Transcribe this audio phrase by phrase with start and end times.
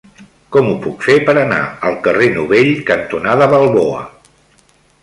[0.55, 1.59] Com ho puc fer per anar
[1.91, 4.03] al carrer Novell cantonada Balboa?